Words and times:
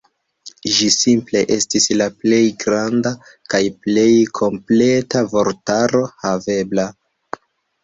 Ĝi 0.77 0.85
simple 0.93 1.43
estis 1.55 1.85
la 2.01 2.07
plej 2.23 2.39
granda 2.63 3.13
kaj 3.55 3.61
plej 3.85 4.07
kompleta 4.41 5.25
vortaro 5.37 6.05
havebla. 6.27 6.91